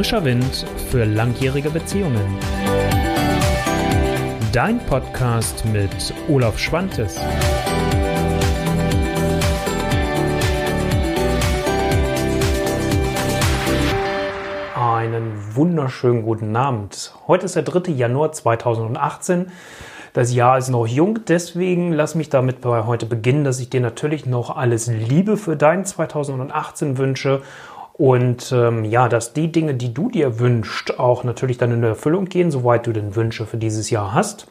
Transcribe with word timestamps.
Frischer 0.00 0.24
Wind 0.24 0.64
für 0.90 1.04
langjährige 1.04 1.68
Beziehungen. 1.68 2.38
Dein 4.50 4.78
Podcast 4.86 5.62
mit 5.66 6.14
Olaf 6.26 6.58
Schwantes. 6.58 7.18
Einen 14.74 15.54
wunderschönen 15.54 16.22
guten 16.22 16.56
Abend. 16.56 17.12
Heute 17.26 17.44
ist 17.44 17.56
der 17.56 17.64
3. 17.64 17.92
Januar 17.92 18.32
2018. 18.32 19.52
Das 20.12 20.34
Jahr 20.34 20.58
ist 20.58 20.70
noch 20.70 20.88
jung, 20.88 21.20
deswegen 21.28 21.92
lass 21.92 22.16
mich 22.16 22.30
damit 22.30 22.64
heute 22.64 23.06
beginnen, 23.06 23.44
dass 23.44 23.60
ich 23.60 23.70
dir 23.70 23.80
natürlich 23.80 24.26
noch 24.26 24.56
alles 24.56 24.88
Liebe 24.88 25.36
für 25.36 25.56
dein 25.56 25.84
2018 25.84 26.98
wünsche 26.98 27.42
und 28.00 28.50
ähm, 28.52 28.86
ja, 28.86 29.10
dass 29.10 29.34
die 29.34 29.52
Dinge, 29.52 29.74
die 29.74 29.92
du 29.92 30.08
dir 30.08 30.38
wünschst, 30.38 30.98
auch 30.98 31.22
natürlich 31.22 31.58
dann 31.58 31.70
in 31.70 31.82
Erfüllung 31.82 32.24
gehen, 32.24 32.50
soweit 32.50 32.86
du 32.86 32.94
denn 32.94 33.14
Wünsche 33.14 33.44
für 33.44 33.58
dieses 33.58 33.90
Jahr 33.90 34.14
hast. 34.14 34.46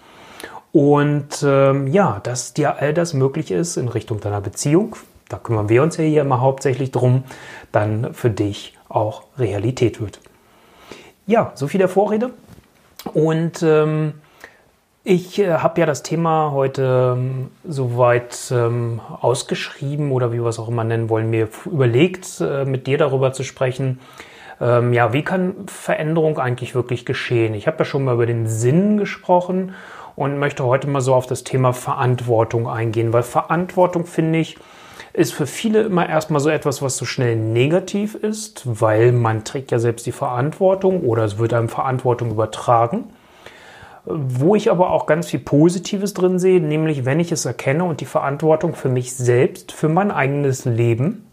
Und 0.71 1.43
ähm, 1.43 1.87
ja, 1.87 2.19
dass 2.21 2.53
dir 2.53 2.77
all 2.77 2.93
das 2.93 3.15
möglich 3.15 3.49
ist 3.49 3.75
in 3.75 3.87
Richtung 3.87 4.19
deiner 4.19 4.39
Beziehung, 4.39 4.97
da 5.29 5.37
kümmern 5.37 5.67
wir 5.67 5.81
uns 5.81 5.97
ja 5.97 6.03
hier 6.03 6.21
immer 6.21 6.41
hauptsächlich 6.41 6.91
drum, 6.91 7.23
dann 7.71 8.13
für 8.13 8.29
dich 8.29 8.77
auch 8.87 9.23
Realität 9.39 9.99
wird. 9.99 10.19
Ja, 11.25 11.51
so 11.55 11.67
viel 11.67 11.79
der 11.79 11.89
Vorrede. 11.89 12.29
Und 13.15 13.63
ähm, 13.63 14.13
ich 15.03 15.39
äh, 15.39 15.53
habe 15.55 15.79
ja 15.79 15.85
das 15.85 16.03
Thema 16.03 16.51
heute 16.51 17.15
ähm, 17.17 17.49
soweit 17.63 18.51
ähm, 18.51 18.99
ausgeschrieben 19.21 20.11
oder 20.11 20.31
wie 20.31 20.41
wir 20.41 20.47
es 20.47 20.59
auch 20.59 20.67
immer 20.67 20.83
nennen 20.83 21.09
wollen, 21.09 21.29
mir 21.29 21.47
überlegt, 21.65 22.41
äh, 22.41 22.65
mit 22.65 22.85
dir 22.85 22.97
darüber 22.97 23.31
zu 23.31 23.43
sprechen. 23.43 23.99
Ähm, 24.59 24.93
ja, 24.93 25.13
wie 25.13 25.23
kann 25.23 25.55
Veränderung 25.67 26.37
eigentlich 26.37 26.75
wirklich 26.75 27.05
geschehen? 27.05 27.53
Ich 27.53 27.65
habe 27.65 27.79
ja 27.79 27.85
schon 27.85 28.03
mal 28.03 28.15
über 28.15 28.25
den 28.25 28.47
Sinn 28.47 28.97
gesprochen 28.97 29.73
und 30.15 30.37
möchte 30.37 30.65
heute 30.65 30.87
mal 30.87 31.01
so 31.01 31.15
auf 31.15 31.27
das 31.27 31.45
Thema 31.45 31.71
Verantwortung 31.71 32.67
eingehen, 32.67 33.13
weil 33.13 33.23
Verantwortung 33.23 34.05
finde 34.05 34.39
ich 34.39 34.57
ist 35.11 35.33
für 35.33 35.47
viele 35.47 35.81
immer 35.81 36.07
erstmal 36.07 36.39
so 36.39 36.49
etwas, 36.49 36.83
was 36.83 36.95
so 36.95 37.03
schnell 37.03 37.35
negativ 37.35 38.13
ist, 38.13 38.61
weil 38.65 39.11
man 39.11 39.43
trägt 39.43 39.71
ja 39.71 39.79
selbst 39.79 40.05
die 40.05 40.11
Verantwortung 40.11 41.01
oder 41.01 41.23
es 41.23 41.39
wird 41.39 41.53
einem 41.53 41.67
Verantwortung 41.67 42.29
übertragen 42.29 43.05
wo 44.05 44.55
ich 44.55 44.71
aber 44.71 44.91
auch 44.91 45.05
ganz 45.05 45.27
viel 45.27 45.39
Positives 45.39 46.13
drin 46.13 46.39
sehe, 46.39 46.61
nämlich 46.61 47.05
wenn 47.05 47.19
ich 47.19 47.31
es 47.31 47.45
erkenne 47.45 47.83
und 47.83 48.01
die 48.01 48.05
Verantwortung 48.05 48.75
für 48.75 48.89
mich 48.89 49.15
selbst, 49.15 49.71
für 49.71 49.89
mein 49.89 50.11
eigenes 50.11 50.65
Leben, 50.65 51.25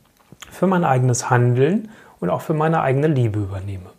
für 0.50 0.66
mein 0.66 0.84
eigenes 0.84 1.30
Handeln 1.30 1.90
und 2.20 2.30
auch 2.30 2.40
für 2.40 2.54
meine 2.54 2.80
eigene 2.80 3.08
Liebe 3.08 3.40
übernehme. 3.40 3.90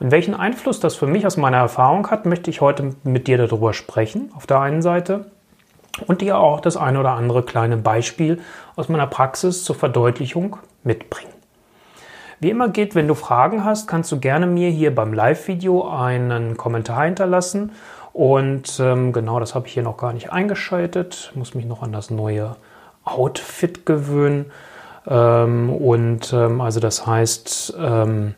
Und 0.00 0.10
welchen 0.12 0.34
Einfluss 0.34 0.80
das 0.80 0.94
für 0.94 1.06
mich 1.06 1.26
aus 1.26 1.36
meiner 1.36 1.56
Erfahrung 1.56 2.08
hat, 2.10 2.24
möchte 2.24 2.50
ich 2.50 2.60
heute 2.60 2.94
mit 3.02 3.26
dir 3.26 3.36
darüber 3.36 3.72
sprechen, 3.72 4.30
auf 4.36 4.46
der 4.46 4.60
einen 4.60 4.82
Seite, 4.82 5.26
und 6.06 6.20
dir 6.20 6.38
auch 6.38 6.60
das 6.60 6.76
eine 6.76 7.00
oder 7.00 7.12
andere 7.12 7.42
kleine 7.42 7.76
Beispiel 7.76 8.40
aus 8.76 8.88
meiner 8.88 9.08
Praxis 9.08 9.64
zur 9.64 9.74
Verdeutlichung 9.74 10.56
mitbringen. 10.84 11.32
Wie 12.40 12.50
immer 12.50 12.68
geht, 12.68 12.94
wenn 12.94 13.08
du 13.08 13.14
Fragen 13.14 13.64
hast, 13.64 13.88
kannst 13.88 14.12
du 14.12 14.20
gerne 14.20 14.46
mir 14.46 14.70
hier 14.70 14.94
beim 14.94 15.12
Live-Video 15.12 15.88
einen 15.88 16.56
Kommentar 16.56 17.04
hinterlassen 17.04 17.72
und 18.12 18.80
ähm, 18.80 19.12
genau, 19.12 19.40
das 19.40 19.54
habe 19.54 19.66
ich 19.66 19.74
hier 19.74 19.82
noch 19.82 19.96
gar 19.96 20.12
nicht 20.12 20.32
eingeschaltet. 20.32 21.32
Muss 21.34 21.54
mich 21.54 21.66
noch 21.66 21.82
an 21.82 21.92
das 21.92 22.10
neue 22.10 22.56
Outfit 23.04 23.86
gewöhnen. 23.86 24.50
Ähm, 25.06 25.70
und 25.70 26.32
ähm, 26.32 26.60
also 26.60 26.80
das 26.80 27.06
heißt, 27.06 27.76
ähm, 27.78 28.34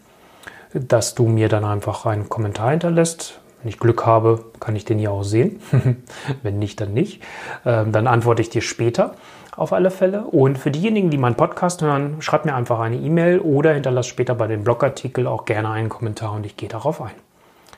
dass 0.74 1.14
du 1.14 1.26
mir 1.26 1.48
dann 1.48 1.64
einfach 1.64 2.06
einen 2.06 2.28
Kommentar 2.28 2.70
hinterlässt. 2.70 3.39
Wenn 3.62 3.68
ich 3.68 3.78
Glück 3.78 4.06
habe, 4.06 4.44
kann 4.58 4.74
ich 4.74 4.84
den 4.84 4.98
hier 4.98 5.12
auch 5.12 5.22
sehen. 5.22 5.60
Wenn 6.42 6.58
nicht, 6.58 6.80
dann 6.80 6.94
nicht. 6.94 7.22
Ähm, 7.66 7.92
dann 7.92 8.06
antworte 8.06 8.40
ich 8.40 8.48
dir 8.48 8.62
später 8.62 9.14
auf 9.56 9.72
alle 9.72 9.90
Fälle. 9.90 10.22
Und 10.22 10.56
für 10.56 10.70
diejenigen, 10.70 11.10
die 11.10 11.18
meinen 11.18 11.34
Podcast 11.34 11.82
hören, 11.82 12.16
schreib 12.20 12.46
mir 12.46 12.54
einfach 12.54 12.80
eine 12.80 12.96
E-Mail 12.96 13.40
oder 13.40 13.74
hinterlass 13.74 14.06
später 14.06 14.34
bei 14.34 14.46
dem 14.46 14.64
Blogartikel 14.64 15.26
auch 15.26 15.44
gerne 15.44 15.70
einen 15.70 15.90
Kommentar 15.90 16.32
und 16.32 16.46
ich 16.46 16.56
gehe 16.56 16.68
darauf 16.68 17.02
ein. 17.02 17.10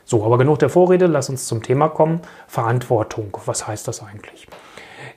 So, 0.04 0.24
aber 0.24 0.38
genug 0.38 0.58
der 0.60 0.68
Vorrede, 0.68 1.06
lass 1.06 1.28
uns 1.28 1.46
zum 1.46 1.62
Thema 1.62 1.88
kommen. 1.88 2.20
Verantwortung, 2.46 3.36
was 3.46 3.66
heißt 3.66 3.88
das 3.88 4.02
eigentlich? 4.02 4.46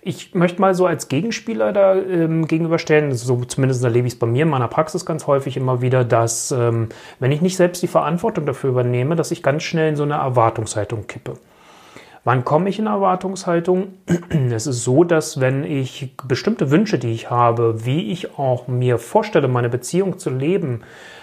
Ich 0.07 0.35
möchte 0.35 0.61
mal 0.61 0.75
so 0.75 0.85
als 0.85 1.07
Gegenspieler 1.07 1.73
da 1.73 1.95
ähm, 1.95 2.45
gegenüberstellen, 2.45 3.11
so 3.15 3.43
zumindest 3.43 3.83
erlebe 3.83 4.05
ich 4.05 4.13
es 4.13 4.19
bei 4.19 4.27
mir 4.27 4.43
in 4.43 4.49
meiner 4.49 4.67
Praxis 4.67 5.03
ganz 5.03 5.25
häufig 5.25 5.57
immer 5.57 5.81
wieder, 5.81 6.05
dass 6.05 6.51
ähm, 6.51 6.89
wenn 7.19 7.31
ich 7.31 7.41
nicht 7.41 7.57
selbst 7.57 7.81
die 7.81 7.87
Verantwortung 7.87 8.45
dafür 8.45 8.69
übernehme, 8.69 9.15
dass 9.15 9.31
ich 9.31 9.41
ganz 9.41 9.63
schnell 9.63 9.89
in 9.89 9.95
so 9.95 10.03
eine 10.03 10.13
Erwartungshaltung 10.13 11.07
kippe. 11.07 11.33
Wann 12.23 12.45
komme 12.45 12.69
ich 12.69 12.77
in 12.77 12.85
Erwartungshaltung? 12.85 13.93
Es 14.51 14.67
ist 14.67 14.83
so, 14.83 15.03
dass 15.03 15.39
wenn 15.39 15.63
ich 15.63 16.15
bestimmte 16.27 16.69
Wünsche, 16.69 16.99
die 16.99 17.11
ich 17.11 17.31
habe, 17.31 17.83
wie 17.83 18.11
ich 18.11 18.37
auch 18.37 18.67
mir 18.67 18.99
vorstelle, 18.99 19.47
meine 19.47 19.69
Beziehung 19.69 20.19
zu 20.19 20.29
leben, 20.29 20.81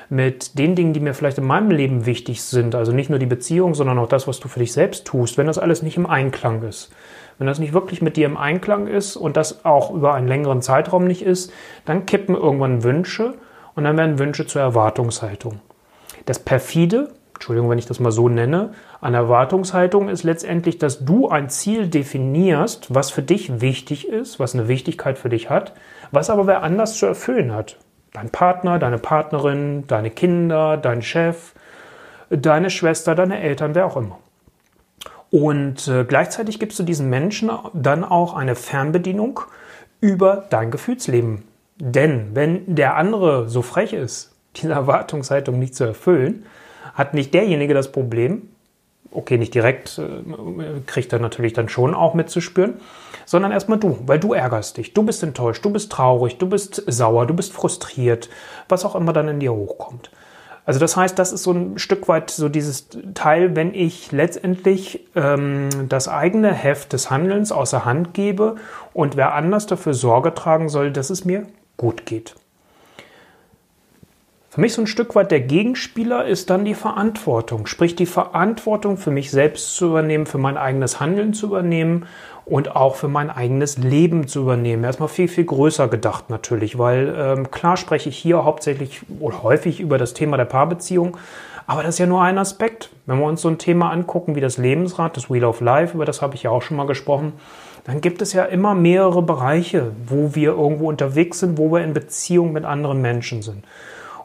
mit 0.09 0.59
den 0.59 0.75
Dingen, 0.75 0.93
die 0.93 1.01
mir 1.01 1.15
vielleicht 1.15 1.39
in 1.39 1.45
meinem 1.45 1.71
Leben 1.71 2.05
wichtig 2.05 2.43
sind, 2.43 2.75
also 2.75 2.91
nicht 2.91 3.11
nur 3.11 3.21
die 3.21 3.27
Beziehung, 3.27 3.75
sondern 3.75 3.99
auch 3.99 4.09
das, 4.09 4.27
was 4.27 4.41
du 4.41 4.49
für 4.49 4.59
dich 4.59 4.73
selbst 4.73 5.07
tust, 5.07 5.39
wenn 5.39 5.47
das 5.47 5.59
alles 5.59 5.83
nicht 5.83 5.97
im 5.97 6.07
Einklang 6.07 6.63
ist, 6.65 6.91
wenn 7.39 7.47
das 7.47 7.59
nicht 7.59 7.73
wirklich 7.73 8.03
mit 8.03 8.17
dir 8.17 8.27
im 8.27 8.37
Einklang 8.37 8.87
ist 8.87 9.17
und 9.17 9.37
das 9.37 9.65
auch 9.65 9.93
über 9.93 10.15
einen 10.15 10.29
längeren 10.29 10.63
Zeitraum 10.63 11.07
nicht 11.07 11.23
ist, 11.23 11.53
dann 11.85 12.07
kippen 12.07 12.35
irgendwann 12.35 12.83
Wünsche 12.85 13.35
und 13.75 13.85
dann 13.85 13.97
werden 13.97 14.19
Wünsche 14.19 14.47
zur 14.47 14.63
Erwartungshaltung. 14.63 15.61
Das 16.27 16.39
perfide, 16.39 17.11
Entschuldigung, 17.35 17.71
wenn 17.71 17.79
ich 17.79 17.87
das 17.87 17.99
mal 17.99 18.13
so 18.13 18.29
nenne, 18.29 18.73
an 19.01 19.15
Erwartungshaltung 19.15 20.09
ist 20.09 20.23
letztendlich, 20.23 20.79
dass 20.79 21.05
du 21.05 21.29
ein 21.29 21.49
Ziel 21.49 21.89
definierst, 21.89 22.95
was 22.95 23.11
für 23.11 23.23
dich 23.23 23.61
wichtig 23.61 24.09
ist, 24.09 24.39
was 24.39 24.55
eine 24.55 24.69
Wichtigkeit 24.69 25.19
für 25.19 25.29
dich 25.29 25.51
hat, 25.51 25.73
was 26.13 26.31
aber 26.31 26.47
wer 26.47 26.63
anders 26.63 26.97
zu 26.97 27.07
erfüllen 27.07 27.53
hat. 27.53 27.79
Dein 28.13 28.31
Partner, 28.31 28.79
deine 28.79 28.99
Partnerin, 28.99 29.87
deine 29.87 30.11
Kinder, 30.11 30.77
dein 30.77 31.03
Chef, 31.03 31.55
deine 32.31 32.71
Schwester, 32.71 33.15
deine 33.15 33.41
Eltern, 33.41 33.75
wer 33.75 33.87
auch 33.87 33.97
immer. 33.97 34.19
Und 35.33 35.89
äh, 35.89 36.05
gleichzeitig 36.05 36.61
gibst 36.61 36.79
du 36.79 36.83
diesen 36.83 37.09
Menschen 37.09 37.51
dann 37.73 38.05
auch 38.05 38.35
eine 38.35 38.55
Fernbedienung 38.55 39.41
über 40.03 40.45
dein 40.51 40.71
Gefühlsleben. 40.71 41.45
Denn 41.79 42.35
wenn 42.35 42.77
der 42.77 42.97
andere 42.97 43.49
so 43.49 43.63
frech 43.63 43.95
ist, 43.95 44.37
diese 44.57 44.73
Erwartungshaltung 44.73 45.59
nicht 45.59 45.75
zu 45.75 45.85
erfüllen, 45.85 46.45
hat 46.93 47.15
nicht 47.15 47.33
derjenige 47.33 47.73
das 47.73 47.91
Problem, 47.91 48.51
okay, 49.11 49.39
nicht 49.39 49.55
direkt, 49.55 49.99
äh, 49.99 50.81
kriegt 50.85 51.15
er 51.15 51.19
natürlich 51.19 51.55
dann 51.55 51.71
schon 51.71 51.95
auch 51.95 52.13
mitzuspüren, 52.13 52.75
sondern 53.25 53.53
erstmal 53.53 53.79
du, 53.79 54.01
weil 54.05 54.19
du 54.19 54.35
ärgerst 54.35 54.77
dich, 54.77 54.93
du 54.93 55.03
bist 55.03 55.23
enttäuscht, 55.23 55.65
du 55.65 55.71
bist 55.71 55.91
traurig, 55.91 56.37
du 56.37 56.47
bist 56.47 56.83
sauer, 56.87 57.27
du 57.27 57.33
bist 57.33 57.55
frustriert, 57.55 58.29
was 58.69 58.85
auch 58.85 58.95
immer 58.95 59.15
dann 59.15 59.29
in 59.29 59.41
dir 59.41 59.55
hochkommt. 59.55 60.11
Also 60.65 60.79
das 60.79 60.97
heißt, 60.97 61.19
das 61.19 61.33
ist 61.33 61.43
so 61.43 61.53
ein 61.53 61.79
Stück 61.79 62.09
weit 62.09 62.31
so 62.31 62.49
dieses 62.49 62.89
Teil, 63.15 63.57
wenn 63.57 63.75
ich 63.75 64.13
letztendlich 64.13 65.09
ähm, 65.17 65.69
das 65.89 66.09
eigene 66.09 66.53
Heft 66.53 66.93
des 66.93 67.11
Handelns 67.11 67.51
außer 67.51 67.85
Hand 67.85 68.15
gebe 68.15 68.57
und 68.93 69.17
wer 69.17 69.35
anders 69.35 69.67
dafür 69.67 69.95
Sorge 69.95 70.35
tragen 70.35 70.69
soll, 70.69 70.93
dass 70.93 71.11
es 71.11 71.25
mir 71.25 71.47
gut 71.77 72.07
geht. 72.07 72.37
Für 74.53 74.61
mich 74.61 74.75
so 74.75 74.83
ein 74.83 74.87
Stück 74.87 75.15
weit 75.15 75.31
der 75.31 75.41
Gegenspieler 75.41 76.27
ist 76.27 76.51
dann 76.51 76.67
die 76.67 76.75
Verantwortung, 76.75 77.67
sprich 77.67 77.97
die 77.97 78.05
Verantwortung 78.05 78.99
für 78.99 79.11
mich 79.11 79.31
selbst 79.31 79.75
zu 79.77 79.87
übernehmen, 79.87 80.27
für 80.27 80.37
mein 80.37 80.59
eigenes 80.59 81.01
Handeln 81.01 81.33
zu 81.33 81.47
übernehmen 81.47 82.05
und 82.45 82.77
auch 82.77 82.97
für 82.97 83.09
mein 83.09 83.31
eigenes 83.31 83.79
Leben 83.79 84.29
zu 84.29 84.43
übernehmen. 84.43 84.85
Erstmal 84.85 85.09
viel, 85.09 85.29
viel 85.29 85.47
größer 85.47 85.89
gedacht 85.89 86.29
natürlich, 86.29 86.79
weil 86.79 87.15
ähm, 87.17 87.51
klar 87.51 87.79
spreche 87.79 88.11
ich 88.11 88.19
hier 88.19 88.45
hauptsächlich 88.45 89.01
oder 89.21 89.43
häufig 89.43 89.81
über 89.81 89.97
das 89.97 90.13
Thema 90.13 90.37
der 90.37 90.45
Paarbeziehung, 90.45 91.17
aber 91.67 91.83
das 91.83 91.95
ist 91.95 92.01
ja 92.01 92.07
nur 92.07 92.21
ein 92.21 92.37
Aspekt. 92.37 92.91
Wenn 93.07 93.21
wir 93.21 93.25
uns 93.25 93.41
so 93.41 93.49
ein 93.49 93.57
Thema 93.57 93.91
angucken 93.91 94.35
wie 94.35 94.43
das 94.43 94.59
Lebensrad, 94.59 95.17
das 95.17 95.31
Wheel 95.31 95.45
of 95.47 95.63
Life, 95.63 95.95
über 95.95 96.05
das 96.05 96.21
habe 96.21 96.35
ich 96.35 96.43
ja 96.43 96.51
auch 96.51 96.61
schon 96.61 96.77
mal 96.77 96.87
gesprochen, 96.87 97.33
dann 97.85 98.03
gibt 98.03 98.21
es 98.21 98.35
ja 98.35 98.45
immer 98.45 98.75
mehrere 98.75 99.23
Bereiche, 99.23 99.93
wo 100.07 100.35
wir 100.35 100.51
irgendwo 100.51 100.91
unterwegs 100.91 101.39
sind, 101.39 101.57
wo 101.57 101.73
wir 101.73 101.83
in 101.83 101.95
Beziehung 101.95 102.53
mit 102.53 102.67
anderen 102.67 103.01
Menschen 103.01 103.41
sind. 103.41 103.65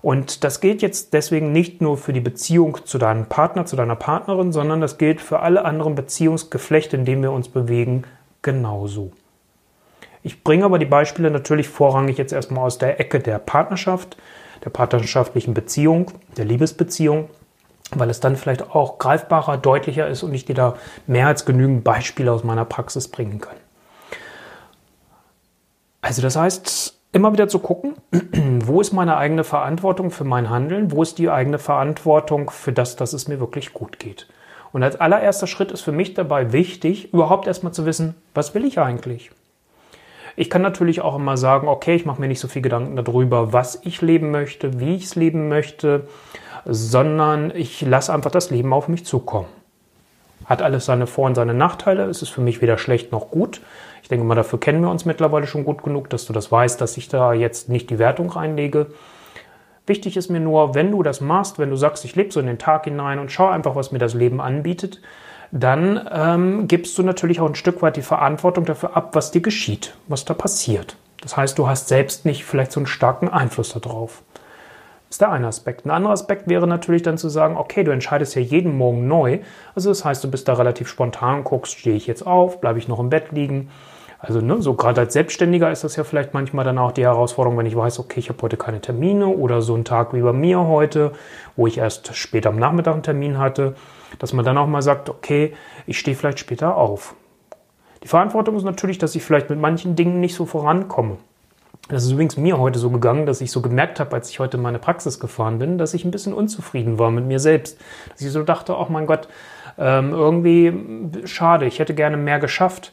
Und 0.01 0.43
das 0.43 0.61
gilt 0.61 0.81
jetzt 0.81 1.13
deswegen 1.13 1.51
nicht 1.51 1.81
nur 1.81 1.97
für 1.97 2.13
die 2.13 2.21
Beziehung 2.21 2.85
zu 2.85 2.97
deinem 2.97 3.25
Partner, 3.25 3.65
zu 3.65 3.75
deiner 3.75 3.95
Partnerin, 3.95 4.51
sondern 4.51 4.81
das 4.81 4.97
gilt 4.97 5.21
für 5.21 5.39
alle 5.39 5.65
anderen 5.65 5.95
Beziehungsgeflechte, 5.95 6.95
in 6.95 7.05
denen 7.05 7.23
wir 7.23 7.31
uns 7.31 7.49
bewegen, 7.49 8.03
genauso. 8.41 9.11
Ich 10.23 10.43
bringe 10.43 10.65
aber 10.65 10.79
die 10.79 10.85
Beispiele 10.85 11.31
natürlich 11.31 11.69
vorrangig 11.69 12.17
jetzt 12.17 12.33
erstmal 12.33 12.65
aus 12.65 12.77
der 12.77 12.99
Ecke 12.99 13.19
der 13.19 13.39
Partnerschaft, 13.39 14.17
der 14.63 14.69
partnerschaftlichen 14.69 15.53
Beziehung, 15.53 16.11
der 16.35 16.45
Liebesbeziehung, 16.45 17.29
weil 17.91 18.09
es 18.09 18.19
dann 18.19 18.35
vielleicht 18.35 18.71
auch 18.75 18.97
greifbarer, 18.97 19.57
deutlicher 19.57 20.07
ist 20.07 20.23
und 20.23 20.33
ich 20.33 20.45
dir 20.45 20.55
da 20.55 20.75
mehr 21.05 21.27
als 21.27 21.45
genügend 21.45 21.83
Beispiele 21.83 22.31
aus 22.31 22.43
meiner 22.43 22.65
Praxis 22.65 23.07
bringen 23.07 23.39
kann. 23.39 23.55
Also 26.01 26.21
das 26.21 26.35
heißt, 26.35 26.96
immer 27.11 27.33
wieder 27.33 27.47
zu 27.47 27.59
gucken, 27.59 27.95
wo 28.65 28.81
ist 28.81 28.93
meine 28.93 29.17
eigene 29.17 29.43
Verantwortung 29.43 30.11
für 30.11 30.23
mein 30.23 30.49
Handeln, 30.49 30.91
wo 30.91 31.01
ist 31.01 31.17
die 31.17 31.29
eigene 31.29 31.59
Verantwortung 31.59 32.49
für 32.49 32.71
das, 32.71 32.95
dass 32.95 33.13
es 33.13 33.27
mir 33.27 33.39
wirklich 33.39 33.73
gut 33.73 33.99
geht. 33.99 34.27
Und 34.73 34.83
als 34.83 34.99
allererster 34.99 35.47
Schritt 35.47 35.71
ist 35.71 35.81
für 35.81 35.91
mich 35.91 36.13
dabei 36.13 36.51
wichtig, 36.51 37.13
überhaupt 37.13 37.47
erstmal 37.47 37.73
zu 37.73 37.85
wissen, 37.85 38.15
was 38.33 38.53
will 38.53 38.65
ich 38.65 38.79
eigentlich? 38.79 39.31
Ich 40.35 40.51
kann 40.51 40.61
natürlich 40.61 41.01
auch 41.01 41.15
immer 41.15 41.35
sagen, 41.35 41.67
okay, 41.67 41.95
ich 41.95 42.05
mache 42.05 42.21
mir 42.21 42.27
nicht 42.27 42.39
so 42.39 42.47
viel 42.47 42.61
Gedanken 42.61 42.95
darüber, 42.95 43.53
was 43.53 43.81
ich 43.83 44.01
leben 44.01 44.29
möchte, 44.29 44.79
wie 44.79 44.95
ich 44.95 45.05
es 45.05 45.15
leben 45.15 45.47
möchte, 45.47 46.07
sondern 46.63 47.51
ich 47.55 47.81
lasse 47.81 48.13
einfach 48.13 48.29
das 48.29 48.51
Leben 48.51 48.71
auf 48.71 48.87
mich 48.87 49.03
zukommen. 49.05 49.47
Hat 50.45 50.61
alles 50.61 50.85
seine 50.85 51.07
Vor- 51.07 51.25
und 51.25 51.35
seine 51.35 51.53
Nachteile. 51.53 52.03
Es 52.05 52.21
ist 52.21 52.29
für 52.29 52.41
mich 52.41 52.61
weder 52.61 52.77
schlecht 52.77 53.11
noch 53.11 53.31
gut. 53.31 53.61
Ich 54.07 54.09
denke 54.09 54.25
mal, 54.25 54.35
dafür 54.35 54.57
kennen 54.57 54.79
wir 54.79 54.89
uns 54.89 55.03
mittlerweile 55.03 55.47
schon 55.47 55.65
gut 55.65 55.83
genug, 55.83 56.09
dass 56.09 56.23
du 56.23 56.31
das 56.31 56.49
weißt, 56.49 56.79
dass 56.79 56.95
ich 56.95 57.09
da 57.09 57.33
jetzt 57.33 57.67
nicht 57.67 57.89
die 57.89 57.99
Wertung 57.99 58.29
reinlege. 58.29 58.87
Wichtig 59.85 60.15
ist 60.15 60.29
mir 60.29 60.39
nur, 60.39 60.75
wenn 60.75 60.91
du 60.91 61.03
das 61.03 61.19
machst, 61.19 61.59
wenn 61.59 61.69
du 61.69 61.75
sagst, 61.75 62.05
ich 62.05 62.15
lebe 62.15 62.31
so 62.31 62.39
in 62.39 62.45
den 62.45 62.57
Tag 62.57 62.85
hinein 62.85 63.19
und 63.19 63.33
schau 63.33 63.49
einfach, 63.49 63.75
was 63.75 63.91
mir 63.91 63.99
das 63.99 64.13
Leben 64.13 64.39
anbietet, 64.39 65.01
dann 65.51 66.09
ähm, 66.09 66.69
gibst 66.69 66.97
du 66.97 67.03
natürlich 67.03 67.41
auch 67.41 67.49
ein 67.49 67.55
Stück 67.55 67.81
weit 67.81 67.97
die 67.97 68.01
Verantwortung 68.01 68.63
dafür 68.63 68.95
ab, 68.95 69.09
was 69.11 69.31
dir 69.31 69.41
geschieht, 69.41 69.93
was 70.07 70.23
da 70.23 70.33
passiert. 70.33 70.95
Das 71.19 71.35
heißt, 71.35 71.59
du 71.59 71.67
hast 71.67 71.89
selbst 71.89 72.23
nicht 72.23 72.45
vielleicht 72.45 72.71
so 72.71 72.79
einen 72.79 72.87
starken 72.87 73.27
Einfluss 73.27 73.73
darauf. 73.73 74.23
Das 75.09 75.15
ist 75.15 75.21
der 75.21 75.33
eine 75.33 75.47
Aspekt. 75.47 75.85
Ein 75.85 75.91
anderer 75.91 76.13
Aspekt 76.13 76.47
wäre 76.47 76.65
natürlich 76.65 77.03
dann 77.03 77.17
zu 77.17 77.27
sagen, 77.27 77.57
okay, 77.57 77.83
du 77.83 77.91
entscheidest 77.91 78.35
ja 78.35 78.41
jeden 78.41 78.77
Morgen 78.77 79.09
neu. 79.09 79.39
Also 79.75 79.89
das 79.89 80.05
heißt, 80.05 80.23
du 80.23 80.31
bist 80.31 80.47
da 80.47 80.53
relativ 80.53 80.87
spontan, 80.87 81.43
guckst, 81.43 81.77
stehe 81.77 81.97
ich 81.97 82.07
jetzt 82.07 82.25
auf, 82.25 82.61
bleibe 82.61 82.79
ich 82.79 82.87
noch 82.87 83.01
im 83.01 83.09
Bett 83.09 83.33
liegen. 83.33 83.69
Also 84.19 84.41
ne, 84.41 84.61
so 84.61 84.73
gerade 84.73 85.01
als 85.01 85.13
Selbstständiger 85.13 85.71
ist 85.71 85.83
das 85.83 85.95
ja 85.95 86.03
vielleicht 86.03 86.33
manchmal 86.33 86.65
dann 86.65 86.79
auch 86.79 86.91
die 86.91 87.03
Herausforderung, 87.03 87.57
wenn 87.57 87.67
ich 87.67 87.75
weiß, 87.75 87.99
okay, 87.99 88.19
ich 88.19 88.29
habe 88.29 88.41
heute 88.41 88.57
keine 88.57 88.81
Termine 88.81 89.27
oder 89.27 89.61
so 89.61 89.75
einen 89.75 89.85
Tag 89.85 90.13
wie 90.13 90.21
bei 90.21 90.33
mir 90.33 90.67
heute, 90.67 91.11
wo 91.55 91.67
ich 91.67 91.77
erst 91.77 92.15
später 92.15 92.49
am 92.49 92.57
Nachmittag 92.57 92.93
einen 92.93 93.03
Termin 93.03 93.37
hatte, 93.37 93.75
dass 94.17 94.33
man 94.33 94.43
dann 94.43 94.57
auch 94.57 94.67
mal 94.67 94.81
sagt, 94.81 95.09
okay, 95.09 95.53
ich 95.85 95.99
stehe 95.99 96.17
vielleicht 96.17 96.39
später 96.39 96.75
auf. 96.75 97.13
Die 98.03 98.07
Verantwortung 98.07 98.55
ist 98.55 98.63
natürlich, 98.63 98.97
dass 98.97 99.15
ich 99.15 99.23
vielleicht 99.23 99.49
mit 99.49 99.59
manchen 99.59 99.95
Dingen 99.95 100.19
nicht 100.19 100.35
so 100.35 100.45
vorankomme. 100.45 101.17
Das 101.89 102.03
ist 102.03 102.11
übrigens 102.11 102.37
mir 102.37 102.57
heute 102.57 102.79
so 102.79 102.89
gegangen, 102.89 103.25
dass 103.25 103.39
ich 103.39 103.51
so 103.51 103.61
gemerkt 103.61 103.99
habe, 103.99 104.13
als 104.13 104.29
ich 104.29 104.39
heute 104.39 104.57
in 104.57 104.63
meine 104.63 104.79
Praxis 104.79 105.19
gefahren 105.19 105.57
bin, 105.57 105.77
dass 105.77 105.93
ich 105.93 106.03
ein 106.03 106.11
bisschen 106.11 106.33
unzufrieden 106.33 106.99
war 106.99 107.11
mit 107.11 107.25
mir 107.25 107.39
selbst. 107.39 107.79
Dass 108.09 108.21
ich 108.21 108.31
so 108.31 108.43
dachte, 108.43 108.77
oh 108.77 108.87
mein 108.89 109.05
Gott, 109.05 109.29
ähm, 109.77 110.11
irgendwie 110.11 110.73
schade, 111.25 111.65
ich 111.65 111.79
hätte 111.79 111.93
gerne 111.93 112.17
mehr 112.17 112.39
geschafft. 112.39 112.91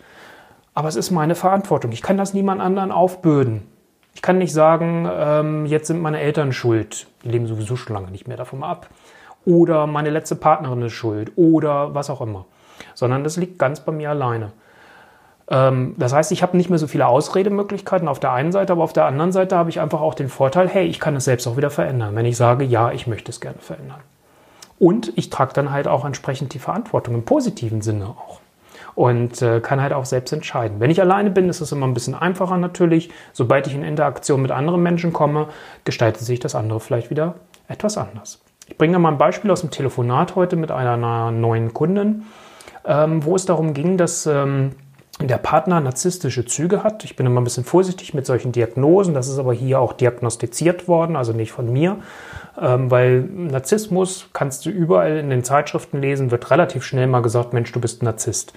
Aber 0.75 0.89
es 0.89 0.97
ist 0.97 1.11
meine 1.11 1.35
Verantwortung. 1.35 1.93
Ich 1.93 2.03
kann 2.03 2.17
das 2.17 2.35
niemand 2.35 2.61
anderen 2.61 2.93
aufbürden. 2.93 3.63
Ich 4.15 4.23
kann 4.23 4.39
nicht 4.39 4.53
sagen, 4.53 5.09
ähm, 5.11 5.67
jetzt 5.67 5.87
sind 5.87 6.01
meine 6.01 6.21
Eltern 6.21 6.53
schuld. 6.53 7.07
Die 7.25 7.29
leben 7.29 7.47
sowieso 7.47 7.77
schon 7.77 7.95
lange 7.95 8.11
nicht 8.11 8.29
mehr 8.29 8.37
davon 8.37 8.63
ab. 8.63 8.89
Oder 9.45 9.87
meine 9.87 10.11
letzte 10.11 10.37
Partnerin 10.37 10.83
ist 10.83 10.93
schuld. 10.93 11.33
Oder 11.37 11.95
was 11.95 12.11
auch 12.11 12.21
immer. 12.21 12.45
Sondern 12.95 13.25
das 13.25 13.37
liegt 13.37 13.59
ganz 13.59 13.81
bei 13.81 13.93
mir 13.93 14.11
alleine. 14.11 14.53
Ähm, 15.49 15.95
das 15.99 16.13
heißt, 16.13 16.33
ich 16.33 16.43
habe 16.43 16.57
nicht 16.57 16.71
mehr 16.71 16.79
so 16.79 16.87
viele 16.87 17.07
Ausredemöglichkeiten 17.07 18.09
auf 18.09 18.21
der 18.21 18.33
einen 18.33 18.53
Seite, 18.53 18.73
aber 18.73 18.83
auf 18.83 18.93
der 18.93 19.05
anderen 19.05 19.33
Seite 19.33 19.57
habe 19.57 19.71
ich 19.71 19.81
einfach 19.81 20.01
auch 20.01 20.15
den 20.15 20.29
Vorteil, 20.29 20.69
hey, 20.69 20.87
ich 20.87 21.01
kann 21.01 21.17
es 21.17 21.25
selbst 21.25 21.47
auch 21.47 21.57
wieder 21.57 21.71
verändern, 21.71 22.15
wenn 22.17 22.27
ich 22.27 22.37
sage, 22.37 22.65
ja, 22.65 22.93
ich 22.93 23.07
möchte 23.07 23.31
es 23.31 23.41
gerne 23.41 23.59
verändern. 23.59 24.01
Und 24.79 25.13
ich 25.17 25.31
trage 25.31 25.53
dann 25.53 25.71
halt 25.71 25.87
auch 25.87 26.05
entsprechend 26.05 26.55
die 26.55 26.59
Verantwortung 26.59 27.15
im 27.15 27.25
positiven 27.25 27.81
Sinne 27.81 28.07
auch. 28.07 28.41
Und 28.95 29.43
äh, 29.43 29.61
kann 29.61 29.83
halt 29.83 29.93
auch 29.93 30.05
selbst 30.05 30.33
entscheiden. 30.33 30.79
Wenn 30.79 30.91
ich 30.91 31.01
alleine 31.01 31.31
bin, 31.31 31.49
ist 31.49 31.61
es 31.61 31.73
immer 31.73 31.87
ein 31.87 31.95
bisschen 31.95 32.15
einfacher 32.15 32.57
natürlich. 32.57 33.11
Sobald 33.33 33.67
ich 33.67 33.75
in 33.75 33.83
Interaktion 33.83 34.41
mit 34.41 34.53
anderen 34.53 34.83
Menschen 34.83 35.13
komme, 35.13 35.49
gestaltet 35.85 36.23
sich 36.23 36.39
das 36.39 36.55
andere 36.55 36.79
vielleicht 36.79 37.11
wieder 37.11 37.35
etwas 37.67 37.99
anders. 37.99 38.41
Ich 38.69 38.79
bringe 38.79 38.99
mal 38.99 39.11
ein 39.11 39.19
Beispiel 39.19 39.51
aus 39.51 39.61
dem 39.61 39.71
Telefonat 39.71 40.37
heute 40.37 40.57
mit 40.57 40.71
einer 40.71 41.31
neuen 41.31 41.75
Kundin, 41.75 42.25
ähm, 42.85 43.25
wo 43.25 43.37
es 43.37 43.47
darum 43.47 43.75
ging, 43.75 43.99
dass 43.99 44.27
ähm, 44.27 44.71
der 45.21 45.39
Partner 45.39 45.81
narzisstische 45.81 46.45
Züge 46.45 46.83
hat. 46.83 47.05
Ich 47.05 47.15
bin 47.15 47.27
immer 47.27 47.41
ein 47.41 47.45
bisschen 47.45 47.65
vorsichtig 47.65 48.15
mit 48.15 48.27
solchen 48.27 48.53
Diagnosen. 48.53 49.15
Das 49.15 49.29
ist 49.29 49.39
aber 49.39 49.53
hier 49.53 49.81
auch 49.81 49.93
diagnostiziert 49.93 50.89
worden, 50.89 51.15
also 51.15 51.33
nicht 51.33 51.53
von 51.53 51.73
mir, 51.73 51.99
ähm, 52.61 52.91
weil 52.91 53.23
Narzissmus 53.23 54.29
kannst 54.33 54.67
du 54.67 54.71
überall 54.71 55.19
in 55.19 55.31
den 55.31 55.45
Zeitschriften 55.45 56.01
lesen, 56.01 56.31
wird 56.31 56.51
relativ 56.51 56.85
schnell 56.85 57.07
mal 57.07 57.23
gesagt, 57.23 57.53
Mensch, 57.53 57.71
du 57.71 57.81
bist 57.81 58.03
Narzisst. 58.03 58.55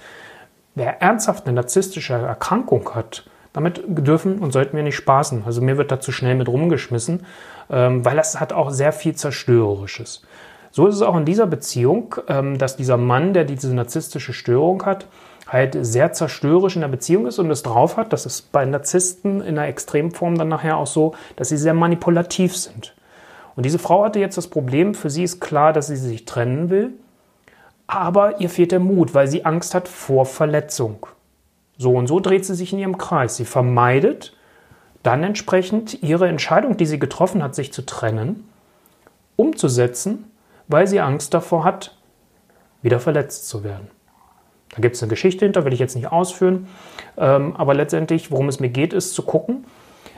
Wer 0.78 1.02
ernsthaft 1.02 1.46
eine 1.46 1.56
narzisstische 1.56 2.14
Erkrankung 2.14 2.94
hat, 2.94 3.24
damit 3.52 3.82
dürfen 3.88 4.38
und 4.38 4.52
sollten 4.52 4.76
wir 4.76 4.84
nicht 4.84 4.94
spaßen. 4.94 5.42
Also 5.44 5.60
mir 5.60 5.76
wird 5.76 5.90
da 5.90 5.98
zu 5.98 6.12
schnell 6.12 6.36
mit 6.36 6.46
rumgeschmissen, 6.46 7.26
ähm, 7.68 8.04
weil 8.04 8.14
das 8.14 8.38
hat 8.38 8.52
auch 8.52 8.70
sehr 8.70 8.92
viel 8.92 9.16
Zerstörerisches. 9.16 10.22
So 10.70 10.86
ist 10.86 10.94
es 10.94 11.02
auch 11.02 11.16
in 11.16 11.24
dieser 11.24 11.48
Beziehung, 11.48 12.14
ähm, 12.28 12.58
dass 12.58 12.76
dieser 12.76 12.96
Mann, 12.96 13.34
der 13.34 13.42
diese 13.42 13.74
narzisstische 13.74 14.32
Störung 14.32 14.86
hat, 14.86 15.06
halt 15.48 15.76
sehr 15.80 16.12
zerstörerisch 16.12 16.76
in 16.76 16.82
der 16.82 16.88
Beziehung 16.88 17.26
ist 17.26 17.40
und 17.40 17.50
es 17.50 17.64
drauf 17.64 17.96
hat. 17.96 18.12
Das 18.12 18.24
ist 18.24 18.52
bei 18.52 18.64
Narzissten 18.64 19.40
in 19.40 19.56
der 19.56 19.66
Extremform 19.66 20.38
dann 20.38 20.46
nachher 20.46 20.76
auch 20.76 20.86
so, 20.86 21.16
dass 21.34 21.48
sie 21.48 21.56
sehr 21.56 21.74
manipulativ 21.74 22.56
sind. 22.56 22.94
Und 23.56 23.66
diese 23.66 23.80
Frau 23.80 24.04
hatte 24.04 24.20
jetzt 24.20 24.38
das 24.38 24.46
Problem, 24.46 24.94
für 24.94 25.10
sie 25.10 25.24
ist 25.24 25.40
klar, 25.40 25.72
dass 25.72 25.88
sie 25.88 25.96
sich 25.96 26.24
trennen 26.24 26.70
will, 26.70 26.92
aber 27.88 28.40
ihr 28.40 28.50
fehlt 28.50 28.70
der 28.70 28.80
Mut, 28.80 29.14
weil 29.14 29.26
sie 29.26 29.44
Angst 29.44 29.74
hat 29.74 29.88
vor 29.88 30.26
Verletzung. 30.26 31.06
So 31.78 31.92
und 31.92 32.06
so 32.06 32.20
dreht 32.20 32.44
sie 32.44 32.54
sich 32.54 32.72
in 32.72 32.78
ihrem 32.78 32.98
Kreis. 32.98 33.36
Sie 33.36 33.44
vermeidet 33.44 34.36
dann 35.02 35.24
entsprechend 35.24 36.02
ihre 36.02 36.28
Entscheidung, 36.28 36.76
die 36.76 36.86
sie 36.86 36.98
getroffen 36.98 37.42
hat, 37.42 37.54
sich 37.54 37.72
zu 37.72 37.86
trennen, 37.86 38.48
umzusetzen, 39.36 40.30
weil 40.66 40.86
sie 40.86 41.00
Angst 41.00 41.32
davor 41.32 41.64
hat, 41.64 41.96
wieder 42.82 43.00
verletzt 43.00 43.48
zu 43.48 43.64
werden. 43.64 43.88
Da 44.74 44.82
gibt 44.82 44.96
es 44.96 45.02
eine 45.02 45.08
Geschichte 45.08 45.46
hinter, 45.46 45.64
will 45.64 45.72
ich 45.72 45.78
jetzt 45.78 45.96
nicht 45.96 46.12
ausführen. 46.12 46.68
Ähm, 47.16 47.56
aber 47.56 47.72
letztendlich, 47.72 48.30
worum 48.30 48.48
es 48.48 48.60
mir 48.60 48.68
geht, 48.68 48.92
ist 48.92 49.14
zu 49.14 49.22
gucken. 49.22 49.64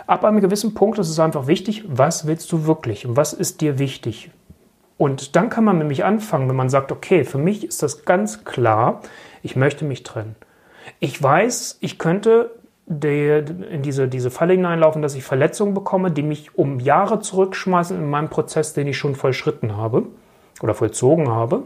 Ab 0.08 0.24
einem 0.24 0.40
gewissen 0.40 0.74
Punkt 0.74 0.98
ist 0.98 1.08
es 1.08 1.20
einfach 1.20 1.46
wichtig, 1.46 1.84
was 1.86 2.26
willst 2.26 2.50
du 2.50 2.66
wirklich 2.66 3.06
und 3.06 3.16
was 3.16 3.32
ist 3.32 3.60
dir 3.60 3.78
wichtig? 3.78 4.32
Und 5.00 5.34
dann 5.34 5.48
kann 5.48 5.64
man 5.64 5.78
nämlich 5.78 6.04
anfangen, 6.04 6.46
wenn 6.50 6.56
man 6.56 6.68
sagt, 6.68 6.92
okay, 6.92 7.24
für 7.24 7.38
mich 7.38 7.64
ist 7.64 7.82
das 7.82 8.04
ganz 8.04 8.44
klar, 8.44 9.00
ich 9.42 9.56
möchte 9.56 9.86
mich 9.86 10.02
trennen. 10.02 10.36
Ich 10.98 11.22
weiß, 11.22 11.78
ich 11.80 11.98
könnte 11.98 12.50
in 12.86 13.80
diese, 13.82 14.08
diese 14.08 14.30
Falle 14.30 14.52
hineinlaufen, 14.52 15.00
dass 15.00 15.14
ich 15.14 15.24
Verletzungen 15.24 15.72
bekomme, 15.72 16.10
die 16.10 16.22
mich 16.22 16.54
um 16.54 16.80
Jahre 16.80 17.20
zurückschmeißen 17.20 17.96
in 17.96 18.10
meinem 18.10 18.28
Prozess, 18.28 18.74
den 18.74 18.88
ich 18.88 18.98
schon 18.98 19.14
vollschritten 19.14 19.74
habe 19.74 20.02
oder 20.60 20.74
vollzogen 20.74 21.30
habe. 21.30 21.62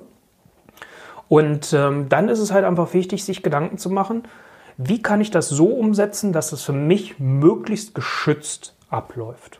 Und 1.27 1.73
ähm, 1.73 2.09
dann 2.09 2.29
ist 2.29 2.39
es 2.39 2.53
halt 2.53 2.65
einfach 2.65 2.95
wichtig, 2.95 3.25
sich 3.25 3.43
Gedanken 3.43 3.79
zu 3.79 3.91
machen, 3.91 4.29
wie 4.77 5.03
kann 5.03 5.21
ich 5.21 5.33
das 5.33 5.49
so 5.49 5.71
umsetzen, 5.71 6.33
dass 6.33 6.53
es 6.53 6.63
für 6.63 6.73
mich 6.73 7.19
möglichst 7.19 7.97
geschützt 7.97 8.77
abläuft. 8.91 9.59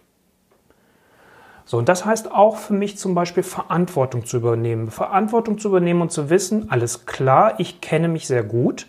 So, 1.67 1.79
und 1.79 1.89
das 1.89 2.05
heißt 2.05 2.31
auch 2.31 2.57
für 2.57 2.75
mich 2.75 2.99
zum 2.99 3.15
Beispiel 3.15 3.43
Verantwortung 3.43 4.27
zu 4.27 4.37
übernehmen. 4.37 4.91
Verantwortung 4.91 5.59
zu 5.59 5.69
übernehmen 5.69 6.03
und 6.03 6.13
zu 6.13 6.29
wissen, 6.29 6.71
alles 6.71 7.07
klar, 7.07 7.55
ich 7.59 7.81
kenne 7.81 8.09
mich 8.09 8.27
sehr 8.27 8.43
gut. 8.43 8.87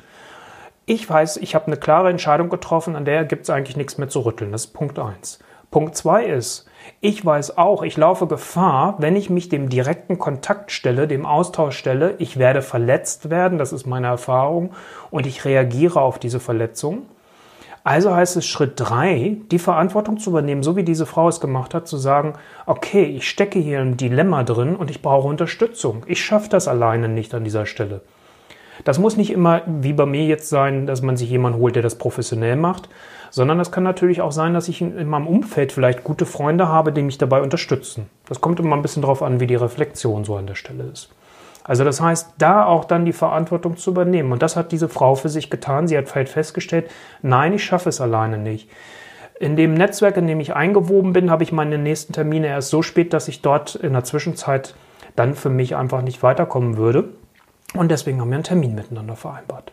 Ich 0.85 1.09
weiß, 1.09 1.37
ich 1.37 1.55
habe 1.55 1.67
eine 1.67 1.77
klare 1.77 2.09
Entscheidung 2.09 2.49
getroffen, 2.49 2.95
an 2.95 3.05
der 3.05 3.25
gibt 3.25 3.43
es 3.43 3.49
eigentlich 3.49 3.77
nichts 3.77 3.97
mehr 3.97 4.09
zu 4.09 4.19
rütteln. 4.19 4.51
Das 4.51 4.65
ist 4.65 4.73
Punkt 4.73 4.99
1. 4.99 5.39
Punkt 5.71 5.95
2 5.95 6.25
ist, 6.25 6.67
ich 7.01 7.25
weiß 7.25 7.57
auch, 7.57 7.81
ich 7.81 7.97
laufe 7.97 8.27
Gefahr, 8.27 8.95
wenn 8.99 9.15
ich 9.15 9.29
mich 9.29 9.49
dem 9.49 9.69
direkten 9.69 10.19
Kontakt 10.19 10.71
stelle, 10.71 11.07
dem 11.07 11.25
Austausch 11.25 11.77
stelle, 11.77 12.15
ich 12.19 12.37
werde 12.37 12.61
verletzt 12.61 13.29
werden, 13.29 13.57
das 13.57 13.73
ist 13.73 13.85
meine 13.85 14.07
Erfahrung, 14.07 14.73
und 15.09 15.25
ich 15.25 15.43
reagiere 15.43 16.01
auf 16.01 16.19
diese 16.19 16.39
Verletzung. 16.39 17.07
Also 17.85 18.15
heißt 18.15 18.35
es 18.35 18.47
Schritt 18.47 18.79
drei, 18.79 19.37
die 19.51 19.59
Verantwortung 19.59 20.17
zu 20.17 20.31
übernehmen, 20.31 20.63
so 20.63 20.75
wie 20.75 20.81
diese 20.81 21.05
Frau 21.05 21.29
es 21.29 21.39
gemacht 21.39 21.75
hat, 21.75 21.87
zu 21.87 21.97
sagen, 21.97 22.33
okay, 22.65 23.03
ich 23.03 23.29
stecke 23.29 23.59
hier 23.59 23.79
im 23.79 23.95
Dilemma 23.95 24.43
drin 24.43 24.75
und 24.75 24.89
ich 24.89 25.03
brauche 25.03 25.27
Unterstützung. 25.27 26.01
Ich 26.07 26.25
schaffe 26.25 26.49
das 26.49 26.67
alleine 26.67 27.09
nicht 27.09 27.35
an 27.35 27.43
dieser 27.43 27.67
Stelle. 27.67 28.01
Das 28.85 28.97
muss 28.97 29.17
nicht 29.17 29.29
immer 29.29 29.61
wie 29.67 29.93
bei 29.93 30.07
mir 30.07 30.25
jetzt 30.25 30.49
sein, 30.49 30.87
dass 30.87 31.03
man 31.03 31.15
sich 31.15 31.29
jemanden 31.29 31.59
holt, 31.59 31.75
der 31.75 31.83
das 31.83 31.99
professionell 31.99 32.55
macht, 32.55 32.89
sondern 33.29 33.59
es 33.59 33.71
kann 33.71 33.83
natürlich 33.83 34.19
auch 34.19 34.31
sein, 34.31 34.55
dass 34.55 34.67
ich 34.67 34.81
in 34.81 35.07
meinem 35.07 35.27
Umfeld 35.27 35.71
vielleicht 35.71 36.03
gute 36.03 36.25
Freunde 36.25 36.67
habe, 36.67 36.91
die 36.91 37.03
mich 37.03 37.19
dabei 37.19 37.43
unterstützen. 37.43 38.07
Das 38.27 38.41
kommt 38.41 38.59
immer 38.59 38.75
ein 38.75 38.81
bisschen 38.81 39.03
darauf 39.03 39.21
an, 39.21 39.39
wie 39.39 39.47
die 39.47 39.53
Reflexion 39.53 40.25
so 40.25 40.35
an 40.37 40.47
der 40.47 40.55
Stelle 40.55 40.85
ist. 40.85 41.11
Also 41.67 41.83
das 41.83 41.99
heißt, 41.99 42.35
da 42.37 42.63
auch 42.63 42.85
dann 42.85 43.05
die 43.05 43.13
Verantwortung 43.13 43.75
zu 43.75 43.89
übernehmen. 43.89 44.31
Und 44.31 44.43
das 44.43 44.55
hat 44.55 44.71
diese 44.71 44.87
Frau 44.87 45.15
für 45.15 45.29
sich 45.29 45.49
getan. 45.49 45.87
Sie 45.87 45.97
hat 45.97 46.13
halt 46.13 46.29
festgestellt, 46.29 46.91
nein, 47.23 47.53
ich 47.53 47.63
schaffe 47.63 47.89
es 47.89 47.99
alleine 47.99 48.37
nicht. 48.37 48.69
In 49.39 49.55
dem 49.55 49.73
Netzwerk, 49.73 50.15
in 50.17 50.27
dem 50.27 50.39
ich 50.39 50.55
eingewoben 50.55 51.11
bin, 51.11 51.31
habe 51.31 51.43
ich 51.43 51.51
meine 51.51 51.79
nächsten 51.79 52.13
Termine 52.13 52.47
erst 52.47 52.69
so 52.69 52.83
spät, 52.83 53.13
dass 53.13 53.27
ich 53.27 53.41
dort 53.41 53.73
in 53.73 53.93
der 53.93 54.03
Zwischenzeit 54.03 54.75
dann 55.15 55.33
für 55.33 55.49
mich 55.49 55.75
einfach 55.75 56.03
nicht 56.03 56.21
weiterkommen 56.21 56.77
würde. 56.77 57.09
Und 57.73 57.89
deswegen 57.89 58.21
haben 58.21 58.29
wir 58.29 58.35
einen 58.35 58.43
Termin 58.43 58.75
miteinander 58.75 59.15
vereinbart. 59.15 59.71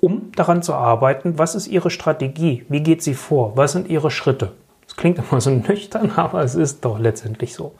Um 0.00 0.30
daran 0.36 0.62
zu 0.62 0.72
arbeiten, 0.72 1.36
was 1.36 1.56
ist 1.56 1.66
Ihre 1.66 1.90
Strategie? 1.90 2.64
Wie 2.68 2.82
geht 2.82 3.02
sie 3.02 3.14
vor? 3.14 3.56
Was 3.56 3.72
sind 3.72 3.88
Ihre 3.88 4.12
Schritte? 4.12 4.52
Es 4.86 4.94
klingt 4.94 5.18
immer 5.18 5.40
so 5.40 5.50
nüchtern, 5.68 6.12
aber 6.14 6.44
es 6.44 6.54
ist 6.54 6.84
doch 6.84 7.00
letztendlich 7.00 7.54
so. 7.54 7.74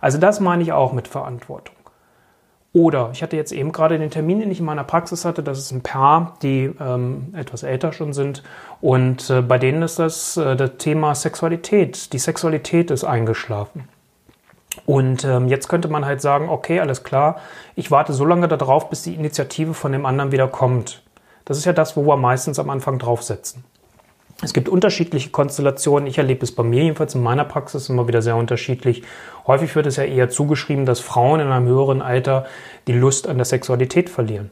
Also 0.00 0.18
das 0.18 0.40
meine 0.40 0.64
ich 0.64 0.72
auch 0.72 0.92
mit 0.92 1.06
Verantwortung. 1.06 1.76
Oder 2.74 3.10
ich 3.12 3.22
hatte 3.22 3.36
jetzt 3.36 3.52
eben 3.52 3.70
gerade 3.70 3.98
den 3.98 4.10
Termin, 4.10 4.40
den 4.40 4.50
ich 4.50 4.60
in 4.60 4.64
meiner 4.64 4.84
Praxis 4.84 5.26
hatte, 5.26 5.42
das 5.42 5.58
ist 5.58 5.72
ein 5.72 5.82
Paar, 5.82 6.38
die 6.42 6.70
ähm, 6.80 7.34
etwas 7.36 7.64
älter 7.64 7.92
schon 7.92 8.14
sind. 8.14 8.42
Und 8.80 9.28
äh, 9.28 9.42
bei 9.42 9.58
denen 9.58 9.82
ist 9.82 9.98
das 9.98 10.38
äh, 10.38 10.56
das 10.56 10.72
Thema 10.78 11.14
Sexualität. 11.14 12.14
Die 12.14 12.18
Sexualität 12.18 12.90
ist 12.90 13.04
eingeschlafen. 13.04 13.88
Und 14.86 15.24
ähm, 15.24 15.48
jetzt 15.48 15.68
könnte 15.68 15.88
man 15.88 16.06
halt 16.06 16.22
sagen, 16.22 16.48
okay, 16.48 16.80
alles 16.80 17.04
klar, 17.04 17.36
ich 17.76 17.90
warte 17.90 18.14
so 18.14 18.24
lange 18.24 18.48
darauf, 18.48 18.88
bis 18.88 19.02
die 19.02 19.14
Initiative 19.14 19.74
von 19.74 19.92
dem 19.92 20.06
anderen 20.06 20.32
wieder 20.32 20.48
kommt. 20.48 21.02
Das 21.44 21.58
ist 21.58 21.66
ja 21.66 21.74
das, 21.74 21.94
wo 21.96 22.06
wir 22.06 22.16
meistens 22.16 22.58
am 22.58 22.70
Anfang 22.70 22.98
draufsetzen. 22.98 23.64
Es 24.44 24.52
gibt 24.52 24.68
unterschiedliche 24.68 25.30
Konstellationen. 25.30 26.08
Ich 26.08 26.18
erlebe 26.18 26.42
es 26.42 26.52
bei 26.52 26.64
mir 26.64 26.82
jedenfalls 26.82 27.14
in 27.14 27.22
meiner 27.22 27.44
Praxis 27.44 27.88
immer 27.88 28.08
wieder 28.08 28.22
sehr 28.22 28.34
unterschiedlich. 28.34 29.04
Häufig 29.46 29.74
wird 29.76 29.86
es 29.86 29.96
ja 29.96 30.02
eher 30.02 30.30
zugeschrieben, 30.30 30.84
dass 30.84 30.98
Frauen 30.98 31.38
in 31.38 31.46
einem 31.46 31.68
höheren 31.68 32.02
Alter 32.02 32.44
die 32.88 32.92
Lust 32.92 33.28
an 33.28 33.36
der 33.36 33.44
Sexualität 33.44 34.10
verlieren. 34.10 34.50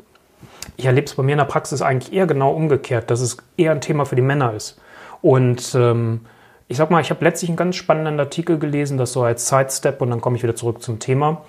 Ich 0.77 0.87
erlebe 0.87 1.07
es 1.07 1.15
bei 1.15 1.25
mir 1.25 1.33
in 1.33 1.39
der 1.39 1.45
Praxis 1.45 1.83
eigentlich 1.83 2.13
eher 2.13 2.29
genau 2.29 2.53
umgekehrt, 2.53 3.11
dass 3.11 3.21
es 3.21 3.39
eher 3.57 3.73
ein 3.73 3.81
Thema 3.81 4.05
für 4.07 4.15
die 4.15 4.23
Männer 4.23 4.55
ist. 4.55 4.81
Und 5.23 5.75
ähm, 5.75 6.21
ich 6.69 6.77
sag 6.77 6.93
mal, 6.93 7.01
ich 7.01 7.11
habe 7.11 7.25
letztlich 7.25 7.51
einen 7.51 7.57
ganz 7.57 7.75
spannenden 7.75 8.21
Artikel 8.21 8.61
gelesen, 8.61 8.97
das 8.97 9.13
so 9.13 9.25
als 9.25 9.49
Sidestep 9.49 10.01
und 10.01 10.11
dann 10.11 10.21
komme 10.21 10.37
ich 10.37 10.45
wieder 10.45 10.55
zurück 10.55 10.83
zum 10.83 11.01
Thema 11.01 11.43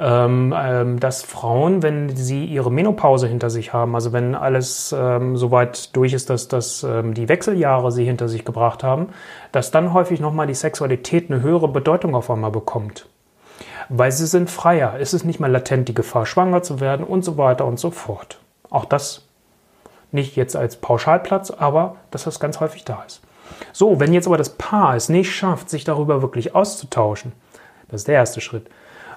dass 0.00 1.22
Frauen, 1.22 1.82
wenn 1.82 2.16
sie 2.16 2.46
ihre 2.46 2.72
Menopause 2.72 3.26
hinter 3.26 3.50
sich 3.50 3.74
haben, 3.74 3.94
also 3.94 4.12
wenn 4.12 4.34
alles 4.34 4.94
ähm, 4.98 5.36
so 5.36 5.50
weit 5.50 5.94
durch 5.94 6.14
ist, 6.14 6.30
dass, 6.30 6.48
dass 6.48 6.82
ähm, 6.84 7.12
die 7.12 7.28
Wechseljahre 7.28 7.92
sie 7.92 8.06
hinter 8.06 8.26
sich 8.26 8.46
gebracht 8.46 8.82
haben, 8.82 9.10
dass 9.52 9.70
dann 9.70 9.92
häufig 9.92 10.18
nochmal 10.18 10.46
die 10.46 10.54
Sexualität 10.54 11.30
eine 11.30 11.42
höhere 11.42 11.68
Bedeutung 11.68 12.14
auf 12.14 12.30
einmal 12.30 12.50
bekommt. 12.50 13.08
Weil 13.90 14.10
sie 14.10 14.26
sind 14.26 14.48
freier, 14.48 14.94
es 14.98 15.12
ist 15.12 15.24
nicht 15.24 15.38
mehr 15.38 15.50
latent 15.50 15.88
die 15.88 15.94
Gefahr, 15.94 16.24
schwanger 16.24 16.62
zu 16.62 16.80
werden 16.80 17.04
und 17.04 17.22
so 17.22 17.36
weiter 17.36 17.66
und 17.66 17.78
so 17.78 17.90
fort. 17.90 18.38
Auch 18.70 18.86
das 18.86 19.26
nicht 20.12 20.34
jetzt 20.34 20.56
als 20.56 20.76
Pauschalplatz, 20.76 21.50
aber 21.50 21.96
dass 22.10 22.24
das 22.24 22.40
ganz 22.40 22.58
häufig 22.60 22.84
da 22.86 23.02
ist. 23.06 23.20
So, 23.74 24.00
wenn 24.00 24.14
jetzt 24.14 24.26
aber 24.26 24.38
das 24.38 24.50
Paar 24.50 24.96
es 24.96 25.10
nicht 25.10 25.30
schafft, 25.30 25.68
sich 25.68 25.84
darüber 25.84 26.22
wirklich 26.22 26.54
auszutauschen, 26.54 27.32
das 27.88 28.02
ist 28.02 28.08
der 28.08 28.14
erste 28.14 28.40
Schritt, 28.40 28.66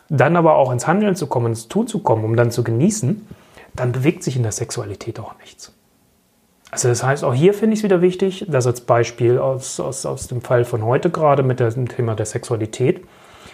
dann 0.10 0.36
aber 0.36 0.55
auch 0.55 0.72
ins 0.72 0.88
Handeln 0.88 1.15
zu 1.15 1.27
kommen, 1.27 1.48
ins 1.48 1.67
Tun 1.67 1.88
zu 1.88 2.00
kommen, 2.00 2.24
um 2.24 2.36
dann 2.36 2.51
zu 2.51 2.63
genießen, 2.63 3.27
dann 3.75 3.91
bewegt 3.91 4.24
sich 4.24 4.36
in 4.36 4.43
der 4.43 4.51
Sexualität 4.51 5.19
auch 5.19 5.36
nichts. 5.39 5.74
Also 6.72 6.88
das 6.88 7.03
heißt, 7.03 7.24
auch 7.24 7.36
hier 7.36 7.53
finde 7.53 7.75
ich 7.75 7.81
es 7.81 7.83
wieder 7.83 8.01
wichtig, 8.01 8.45
das 8.50 8.65
als 8.65 8.81
Beispiel 8.81 9.38
aus, 9.38 9.79
aus, 9.79 10.05
aus 10.05 10.27
dem 10.27 10.41
Fall 10.41 10.65
von 10.65 10.83
heute 10.83 11.12
gerade 11.12 11.43
mit 11.43 11.60
dem 11.60 11.88
Thema 11.88 12.15
der 12.15 12.25
Sexualität. 12.25 13.05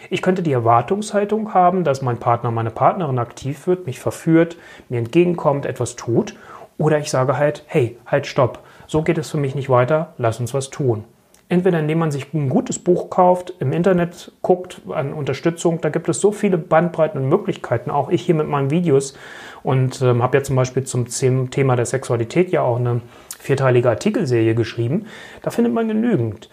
Ich 0.09 0.21
könnte 0.21 0.41
die 0.41 0.53
Erwartungshaltung 0.53 1.53
haben, 1.53 1.83
dass 1.83 2.01
mein 2.01 2.17
Partner, 2.17 2.49
meine 2.51 2.71
Partnerin 2.71 3.19
aktiv 3.19 3.67
wird, 3.67 3.85
mich 3.85 3.99
verführt, 3.99 4.55
mir 4.87 4.99
entgegenkommt, 4.99 5.65
etwas 5.65 5.97
tut. 5.97 6.35
Oder 6.77 6.99
ich 6.99 7.11
sage 7.11 7.37
halt, 7.37 7.63
hey, 7.67 7.97
halt, 8.05 8.25
stopp. 8.25 8.59
So 8.87 9.01
geht 9.01 9.17
es 9.17 9.29
für 9.29 9.37
mich 9.37 9.53
nicht 9.53 9.69
weiter, 9.69 10.13
lass 10.17 10.39
uns 10.39 10.53
was 10.53 10.69
tun. 10.69 11.03
Entweder 11.51 11.79
indem 11.79 11.97
man 11.97 12.11
sich 12.11 12.31
ein 12.31 12.47
gutes 12.47 12.77
Buch 12.77 13.09
kauft, 13.09 13.55
im 13.59 13.73
Internet 13.73 14.31
guckt 14.43 14.81
an 14.89 15.13
Unterstützung, 15.13 15.81
da 15.81 15.89
gibt 15.89 16.07
es 16.07 16.21
so 16.21 16.31
viele 16.31 16.59
Bandbreiten 16.59 17.19
und 17.19 17.27
Möglichkeiten, 17.27 17.89
auch 17.89 18.09
ich 18.09 18.21
hier 18.21 18.35
mit 18.35 18.47
meinen 18.47 18.69
Videos 18.69 19.15
und 19.63 19.99
ähm, 20.03 20.21
habe 20.21 20.37
ja 20.37 20.43
zum 20.43 20.55
Beispiel 20.55 20.83
zum 20.83 21.07
Thema 21.49 21.75
der 21.75 21.87
Sexualität 21.87 22.51
ja 22.51 22.61
auch 22.61 22.77
eine 22.77 23.01
vierteilige 23.39 23.89
Artikelserie 23.89 24.53
geschrieben, 24.53 25.07
da 25.41 25.49
findet 25.49 25.73
man 25.73 25.87
genügend. 25.87 26.49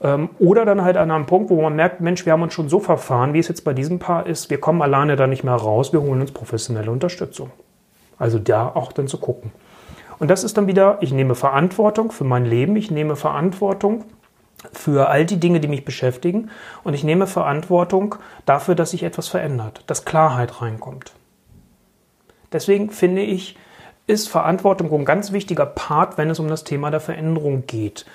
Ähm, 0.00 0.30
oder 0.38 0.64
dann 0.64 0.82
halt 0.82 0.96
an 0.96 1.10
einem 1.10 1.26
Punkt, 1.26 1.50
wo 1.50 1.60
man 1.60 1.76
merkt, 1.76 2.00
Mensch, 2.00 2.24
wir 2.24 2.32
haben 2.32 2.42
uns 2.42 2.54
schon 2.54 2.70
so 2.70 2.80
verfahren, 2.80 3.34
wie 3.34 3.40
es 3.40 3.48
jetzt 3.48 3.64
bei 3.64 3.74
diesem 3.74 3.98
Paar 3.98 4.26
ist, 4.26 4.48
wir 4.48 4.58
kommen 4.58 4.80
alleine 4.80 5.16
da 5.16 5.26
nicht 5.26 5.44
mehr 5.44 5.52
raus, 5.52 5.92
wir 5.92 6.00
holen 6.00 6.22
uns 6.22 6.32
professionelle 6.32 6.90
Unterstützung. 6.90 7.50
Also 8.18 8.38
da 8.38 8.68
auch 8.68 8.92
dann 8.92 9.06
zu 9.06 9.18
gucken. 9.18 9.52
Und 10.18 10.30
das 10.30 10.44
ist 10.44 10.56
dann 10.56 10.66
wieder, 10.66 10.96
ich 11.02 11.12
nehme 11.12 11.34
Verantwortung 11.34 12.10
für 12.10 12.24
mein 12.24 12.46
Leben, 12.46 12.76
ich 12.76 12.90
nehme 12.90 13.16
Verantwortung 13.16 14.04
für 14.72 15.08
all 15.08 15.24
die 15.24 15.40
Dinge, 15.40 15.60
die 15.60 15.68
mich 15.68 15.84
beschäftigen 15.84 16.50
und 16.84 16.94
ich 16.94 17.04
nehme 17.04 17.26
Verantwortung 17.26 18.16
dafür, 18.46 18.74
dass 18.74 18.90
sich 18.90 19.02
etwas 19.02 19.28
verändert, 19.28 19.82
dass 19.86 20.04
Klarheit 20.04 20.60
reinkommt. 20.60 21.12
Deswegen 22.52 22.90
finde 22.90 23.22
ich, 23.22 23.56
ist 24.06 24.28
Verantwortung 24.28 24.92
ein 24.92 25.04
ganz 25.04 25.32
wichtiger 25.32 25.66
Part, 25.66 26.18
wenn 26.18 26.30
es 26.30 26.40
um 26.40 26.48
das 26.48 26.64
Thema 26.64 26.90
der 26.90 27.00
Veränderung 27.00 27.64
geht. 27.66 28.06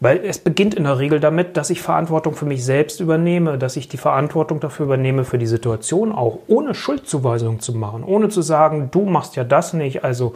Weil 0.00 0.24
es 0.24 0.38
beginnt 0.38 0.74
in 0.74 0.84
der 0.84 0.98
Regel 0.98 1.20
damit, 1.20 1.56
dass 1.56 1.70
ich 1.70 1.80
Verantwortung 1.80 2.34
für 2.34 2.44
mich 2.44 2.64
selbst 2.64 3.00
übernehme, 3.00 3.56
dass 3.56 3.76
ich 3.76 3.88
die 3.88 3.96
Verantwortung 3.96 4.58
dafür 4.58 4.86
übernehme 4.86 5.24
für 5.24 5.38
die 5.38 5.46
Situation 5.46 6.12
auch, 6.12 6.40
ohne 6.48 6.74
Schuldzuweisung 6.74 7.60
zu 7.60 7.72
machen, 7.74 8.02
ohne 8.02 8.28
zu 8.28 8.42
sagen, 8.42 8.88
du 8.90 9.04
machst 9.04 9.36
ja 9.36 9.44
das 9.44 9.72
nicht, 9.72 10.02
also 10.02 10.34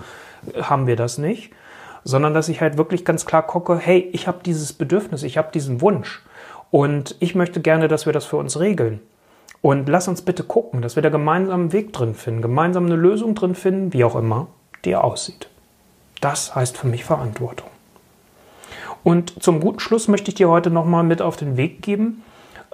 haben 0.63 0.87
wir 0.87 0.95
das 0.95 1.19
nicht, 1.19 1.51
sondern 2.05 2.35
dass 2.35 2.49
ich 2.49 2.61
halt 2.61 2.79
wirklich 2.79 3.05
ganz 3.05 3.27
klar 3.27 3.43
gucke, 3.43 3.77
hey, 3.79 4.09
ich 4.13 4.27
habe 4.27 4.39
dieses 4.45 4.73
Bedürfnis, 4.73 5.23
ich 5.23 5.39
habe 5.39 5.53
diesen 5.53 5.81
Wunsch 5.81 6.23
und 6.71 7.17
ich 7.21 7.35
möchte 7.35 7.61
gerne, 7.61 7.89
dass 7.89 8.07
wir 8.07 8.13
das 8.13 8.25
für 8.25 8.37
uns 8.37 8.59
regeln. 8.59 9.01
Und 9.61 9.89
lass 9.89 10.07
uns 10.07 10.23
bitte 10.23 10.45
gucken, 10.45 10.83
dass 10.83 10.95
wir 10.95 11.03
da 11.03 11.09
gemeinsam 11.09 11.61
einen 11.61 11.73
Weg 11.73 11.93
drin 11.93 12.15
finden, 12.15 12.43
gemeinsam 12.43 12.87
eine 12.87 12.95
Lösung 12.97 13.35
drin 13.35 13.55
finden, 13.55 13.93
wie 13.93 14.05
auch 14.05 14.15
immer 14.15 14.47
die 14.85 14.95
aussieht. 14.95 15.49
Das 16.21 16.55
heißt 16.55 16.77
für 16.77 16.87
mich 16.87 17.05
Verantwortung. 17.05 17.69
Und 19.03 19.43
zum 19.43 19.61
guten 19.61 19.81
Schluss 19.81 20.09
möchte 20.09 20.31
ich 20.31 20.35
dir 20.35 20.49
heute 20.49 20.71
nochmal 20.71 21.05
mit 21.05 21.23
auf 21.23 21.37
den 21.37 21.57
Weg 21.57 21.83
geben, 21.83 22.23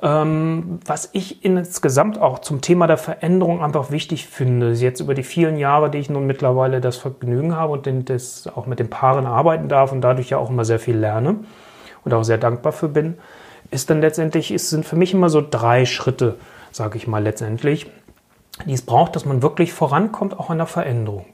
was 0.01 1.09
ich 1.13 1.45
insgesamt 1.45 2.21
auch 2.21 2.41
zum 2.41 2.61
Thema 2.61 2.87
der 2.87 2.99
Veränderung 2.99 3.63
einfach 3.63 3.91
wichtig 3.91 4.27
finde, 4.27 4.73
jetzt 4.73 5.01
über 5.01 5.15
die 5.15 5.23
vielen 5.23 5.57
Jahre, 5.57 5.89
die 5.89 5.99
ich 5.99 6.11
nun 6.11 6.27
mittlerweile 6.27 6.81
das 6.81 6.97
Vergnügen 6.97 7.55
habe 7.55 7.73
und 7.73 8.11
das 8.11 8.49
auch 8.49 8.67
mit 8.67 8.81
den 8.81 8.91
Paaren 8.91 9.27
arbeiten 9.27 9.69
darf 9.69 9.93
und 9.93 10.01
dadurch 10.01 10.31
ja 10.31 10.39
auch 10.39 10.51
immer 10.51 10.65
sehr 10.65 10.81
viel 10.81 10.97
lerne 10.97 11.37
und 12.05 12.13
auch 12.13 12.25
sehr 12.25 12.39
dankbar 12.39 12.73
für 12.73 12.89
bin, 12.89 13.15
ist 13.71 13.89
dann 13.89 14.01
letztendlich, 14.01 14.51
es 14.51 14.69
sind 14.69 14.85
für 14.85 14.97
mich 14.97 15.15
immer 15.15 15.31
so 15.31 15.43
drei 15.49 15.87
Schritte, 15.87 16.37
sage 16.71 16.99
ich 16.99 17.07
mal 17.07 17.23
letztendlich, 17.23 17.91
die 18.67 18.75
es 18.75 18.83
braucht, 18.83 19.17
dass 19.17 19.25
man 19.25 19.43
wirklich 19.43 19.73
vorankommt, 19.73 20.39
auch 20.39 20.51
an 20.51 20.59
der 20.59 20.67
Veränderung. 20.67 21.27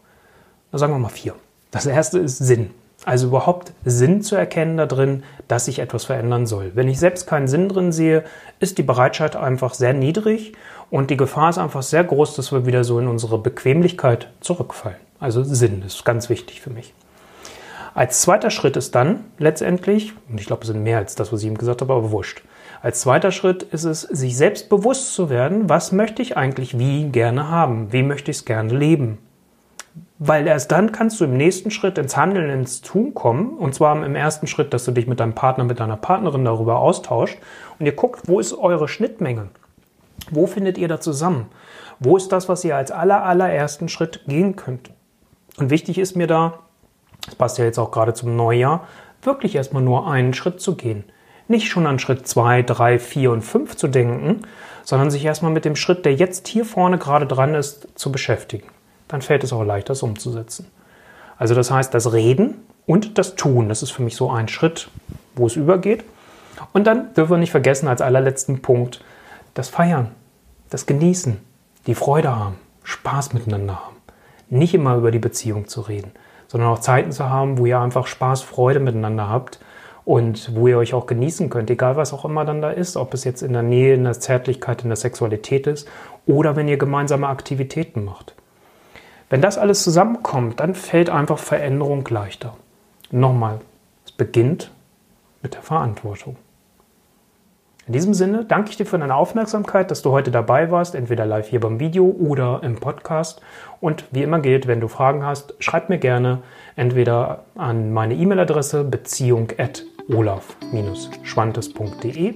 Da 0.71 0.79
sagen 0.79 0.93
wir 0.93 0.99
mal 0.99 1.09
vier. 1.09 1.35
Das 1.71 1.87
erste 1.87 2.19
ist 2.19 2.39
Sinn. 2.39 2.71
Also 3.07 3.29
überhaupt 3.29 3.73
Sinn 3.85 4.21
zu 4.21 4.37
erkennen 4.37 4.77
da 4.77 4.87
drin, 4.87 5.23
dass 5.49 5.65
sich 5.65 5.79
etwas 5.79 6.05
verändern 6.05 6.47
soll. 6.47 6.73
Wenn 6.75 6.89
ich 6.89 6.99
selbst 6.99 7.27
keinen 7.27 7.49
Sinn 7.49 7.69
drin 7.69 7.93
sehe, 7.93 8.25
ist 8.59 8.77
die 8.77 8.83
Bereitschaft 8.83 9.37
einfach 9.37 9.73
sehr 9.73 9.95
niedrig 9.95 10.53
und 10.91 11.11
die 11.11 11.17
Gefahr 11.17 11.49
ist 11.49 11.59
einfach 11.59 11.83
sehr 11.83 12.05
groß, 12.05 12.37
dass 12.37 12.53
wir 12.53 12.67
wieder 12.67 12.85
so 12.85 12.99
in 12.99 13.09
unsere 13.09 13.39
Bequemlichkeit 13.39 14.29
zurückfallen. 14.41 14.99
Also 15.19 15.43
Sinn 15.43 15.83
ist 15.83 16.05
ganz 16.05 16.29
wichtig 16.29 16.61
für 16.61 16.71
mich. 16.71 16.93
Als 17.95 18.21
zweiter 18.21 18.51
Schritt 18.51 18.77
ist 18.77 18.95
dann 18.95 19.25
letztendlich, 19.39 20.13
und 20.29 20.41
ich 20.41 20.47
glaube, 20.47 20.63
es 20.63 20.69
sind 20.69 20.83
mehr 20.83 20.99
als 20.99 21.15
das, 21.15 21.33
was 21.33 21.41
ich 21.41 21.49
ihm 21.49 21.59
gesagt 21.59 21.81
habe, 21.81 21.93
aber 21.93 22.11
wurscht. 22.11 22.43
Als 22.83 23.01
zweiter 23.01 23.33
Schritt 23.33 23.63
ist 23.63 23.85
es, 23.85 24.03
sich 24.03 24.37
selbst 24.37 24.69
bewusst 24.69 25.15
zu 25.15 25.29
werden, 25.29 25.69
was 25.69 25.93
möchte 25.93 26.23
ich 26.23 26.37
eigentlich 26.37 26.79
wie 26.79 27.09
gerne 27.11 27.49
haben? 27.49 27.93
Wie 27.93 28.03
möchte 28.03 28.31
ich 28.31 28.39
es 28.39 28.45
gerne 28.45 28.73
leben? 28.73 29.19
Weil 30.19 30.47
erst 30.47 30.71
dann 30.71 30.93
kannst 30.93 31.21
du 31.21 31.25
im 31.25 31.37
nächsten 31.37 31.71
Schritt 31.71 31.99
ins 31.99 32.17
Handeln, 32.17 32.51
ins 32.51 32.83
Tun 32.83 33.15
kommen. 33.15 33.57
Und 33.57 33.75
zwar 33.75 34.05
im 34.05 34.15
ersten 34.15 34.47
Schritt, 34.47 34.73
dass 34.75 34.85
du 34.85 34.93
dich 34.93 35.07
mit 35.07 35.21
deinem 35.21 35.35
Partner, 35.35 35.65
mit 35.65 35.81
deiner 35.81 35.97
Partnerin 35.97 36.45
darüber 36.45 36.79
austauscht 36.79 37.39
und 37.79 37.87
ihr 37.87 37.93
guckt, 37.93 38.29
wo 38.29 38.39
ist 38.39 38.53
eure 38.53 38.87
Schnittmenge? 38.87 39.49
Wo 40.31 40.47
findet 40.47 40.79
ihr 40.79 40.89
da 40.89 41.01
zusammen? 41.01 41.47
Wo 41.99 42.17
ist 42.17 42.33
das, 42.33 42.49
was 42.49 42.65
ihr 42.65 42.77
als 42.77 42.91
aller, 42.91 43.25
allerersten 43.25 43.89
Schritt 43.89 44.23
gehen 44.27 44.57
könnt? 44.57 44.91
Und 45.59 45.71
wichtig 45.71 45.99
ist 45.99 46.17
mir 46.17 46.27
da, 46.27 46.61
das 47.25 47.35
passt 47.35 47.59
ja 47.59 47.65
jetzt 47.65 47.79
auch 47.79 47.91
gerade 47.91 48.15
zum 48.15 48.37
Neujahr, 48.37 48.87
wirklich 49.23 49.55
erstmal 49.55 49.83
nur 49.83 50.11
einen 50.11 50.35
Schritt 50.35 50.61
zu 50.61 50.77
gehen. 50.77 51.05
Nicht 51.49 51.69
schon 51.69 51.87
an 51.87 51.99
Schritt 51.99 52.29
zwei, 52.29 52.63
drei, 52.63 52.99
vier 52.99 53.33
und 53.33 53.43
fünf 53.43 53.77
zu 53.77 53.89
denken, 53.89 54.43
sondern 54.85 55.11
sich 55.11 55.25
erstmal 55.25 55.51
mit 55.51 55.65
dem 55.65 55.77
Schritt, 55.77 56.05
der 56.05 56.15
jetzt 56.15 56.47
hier 56.47 56.65
vorne 56.65 56.97
gerade 56.97 57.27
dran 57.27 57.55
ist, 57.55 57.89
zu 57.99 58.13
beschäftigen 58.13 58.69
dann 59.11 59.23
fällt 59.23 59.45
es 59.45 59.53
auch 59.53 59.65
leichter, 59.65 59.93
es 59.93 60.03
umzusetzen. 60.03 60.67
Also 61.37 61.55
das 61.55 61.71
heißt, 61.71 61.93
das 61.93 62.13
Reden 62.13 62.63
und 62.87 63.19
das 63.19 63.35
Tun, 63.35 63.69
das 63.69 63.83
ist 63.83 63.91
für 63.91 64.03
mich 64.03 64.15
so 64.15 64.31
ein 64.31 64.49
Schritt, 64.49 64.89
wo 65.35 65.47
es 65.47 65.57
übergeht. 65.57 66.05
Und 66.73 66.87
dann 66.87 67.13
dürfen 67.15 67.33
wir 67.33 67.39
nicht 67.39 67.51
vergessen, 67.51 67.89
als 67.89 68.03
allerletzten 68.03 68.63
Punkt, 68.63 69.03
das 69.55 69.69
Feiern, 69.69 70.13
das 70.69 70.87
Genießen, 70.87 71.39
die 71.87 71.95
Freude 71.95 72.37
haben, 72.37 72.57
Spaß 72.85 73.33
miteinander 73.33 73.85
haben. 73.85 73.97
Nicht 74.49 74.75
immer 74.75 74.97
über 74.97 75.11
die 75.11 75.19
Beziehung 75.19 75.67
zu 75.67 75.81
reden, 75.81 76.13
sondern 76.47 76.71
auch 76.71 76.81
Zeiten 76.81 77.11
zu 77.11 77.29
haben, 77.29 77.59
wo 77.59 77.67
ihr 77.67 77.81
einfach 77.81 78.07
Spaß, 78.07 78.43
Freude 78.43 78.81
miteinander 78.81 79.29
habt 79.29 79.61
und 80.05 80.55
wo 80.55 80.69
ihr 80.69 80.79
euch 80.79 80.95
auch 80.95 81.07
genießen 81.07 81.51
könnt, 81.51 81.71
egal 81.71 81.97
was 81.97 82.13
auch 82.13 82.25
immer 82.25 82.45
dann 82.45 82.61
da 82.61 82.71
ist, 82.71 82.97
ob 82.97 83.15
es 83.15 83.25
jetzt 83.25 83.43
in 83.43 83.53
der 83.53 83.63
Nähe, 83.63 83.95
in 83.95 84.05
der 84.05 84.19
Zärtlichkeit, 84.19 84.83
in 84.83 84.89
der 84.89 84.97
Sexualität 84.97 85.67
ist 85.67 85.89
oder 86.27 86.55
wenn 86.57 86.69
ihr 86.69 86.77
gemeinsame 86.77 87.29
Aktivitäten 87.29 88.05
macht. 88.05 88.35
Wenn 89.31 89.41
das 89.41 89.57
alles 89.57 89.83
zusammenkommt, 89.85 90.61
dann 90.61 90.75
fällt 90.75 91.09
einfach 91.09 91.39
Veränderung 91.39 92.07
leichter. 92.11 92.57
Nochmal, 93.13 93.61
es 94.05 94.13
beginnt 94.13 94.71
mit 95.41 95.55
der 95.55 95.63
Verantwortung. 95.63 96.37
In 97.87 97.93
diesem 97.93 98.13
Sinne 98.13 98.45
danke 98.45 98.71
ich 98.71 98.77
dir 98.77 98.87
für 98.87 98.99
deine 98.99 99.15
Aufmerksamkeit, 99.15 99.89
dass 99.91 100.03
du 100.03 100.11
heute 100.11 100.33
dabei 100.33 100.71
warst, 100.71 100.95
entweder 100.95 101.25
live 101.27 101.49
hier 101.49 101.61
beim 101.61 101.81
Video 101.81 102.05
oder 102.05 102.61
im 102.63 102.77
Podcast. 102.77 103.41
Und 103.81 104.05
wie 104.11 104.23
immer 104.23 104.41
gilt, 104.41 104.67
wenn 104.67 104.81
du 104.81 104.89
Fragen 104.89 105.25
hast, 105.25 105.55
schreib 105.61 105.89
mir 105.89 105.97
gerne 105.99 106.43
entweder 106.77 107.45
an 107.55 107.91
meine 107.93 108.13
E-Mail-Adresse 108.15 108.85
beziehung 108.85 109.49
at 109.59 109.85
olaf-schwantes.de 110.09 112.35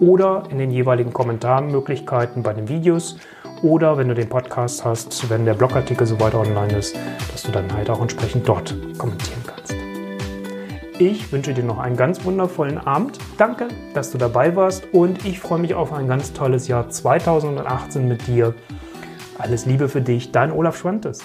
oder 0.00 0.44
in 0.50 0.58
den 0.58 0.70
jeweiligen 0.70 1.12
Kommentarmöglichkeiten 1.12 2.42
bei 2.42 2.52
den 2.52 2.68
Videos 2.68 3.16
oder 3.62 3.98
wenn 3.98 4.08
du 4.08 4.14
den 4.14 4.28
Podcast 4.28 4.84
hast, 4.84 5.28
wenn 5.30 5.44
der 5.44 5.54
Blogartikel 5.54 6.06
so 6.06 6.20
weiter 6.20 6.40
online 6.40 6.78
ist, 6.78 6.96
dass 7.32 7.42
du 7.42 7.52
dann 7.52 7.72
halt 7.72 7.90
auch 7.90 8.00
entsprechend 8.00 8.48
dort 8.48 8.74
kommentieren 8.98 9.42
kannst. 9.46 9.74
Ich 11.00 11.30
wünsche 11.30 11.54
dir 11.54 11.62
noch 11.62 11.78
einen 11.78 11.96
ganz 11.96 12.24
wundervollen 12.24 12.78
Abend. 12.78 13.18
Danke, 13.36 13.68
dass 13.94 14.10
du 14.10 14.18
dabei 14.18 14.56
warst 14.56 14.92
und 14.92 15.24
ich 15.24 15.38
freue 15.38 15.60
mich 15.60 15.74
auf 15.74 15.92
ein 15.92 16.08
ganz 16.08 16.32
tolles 16.32 16.66
Jahr 16.66 16.88
2018 16.88 18.08
mit 18.08 18.26
dir. 18.26 18.54
Alles 19.38 19.64
Liebe 19.64 19.88
für 19.88 20.00
dich, 20.00 20.32
dein 20.32 20.50
Olaf 20.50 20.76
Schwantes. 20.76 21.22